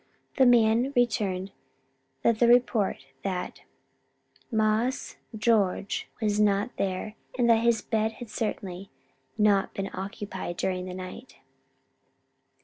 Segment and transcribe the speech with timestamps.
[0.37, 1.51] The man returned
[2.23, 3.61] with the report that
[4.51, 8.89] "Marse George" was not there and that his bed had certainly
[9.37, 11.35] not been occupied during the night.